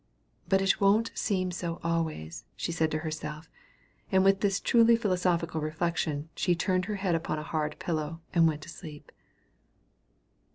[0.49, 3.51] "But it won't seem so always," said she to herself;
[4.11, 8.47] and with this truly philosophical reflection, she turned her head upon a hard pillow, and
[8.47, 9.11] went to sleep.